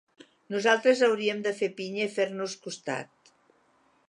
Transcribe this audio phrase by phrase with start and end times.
[0.53, 3.35] Nosaltres hauríem de fer pinya i fer-nos costat.